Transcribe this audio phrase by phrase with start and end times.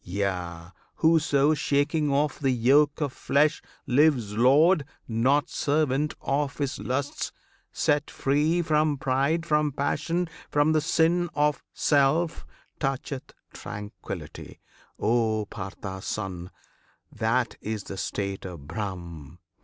[0.03, 0.71] Yea!
[0.95, 7.31] whoso, shaking off the yoke of flesh Lives lord, not servant, of his lusts;
[7.71, 12.47] set free From pride, from passion, from the sin of "Self,"
[12.79, 14.59] Toucheth tranquillity!
[14.99, 16.49] O Pritha's Son!
[17.15, 19.37] That is the state of Brahm!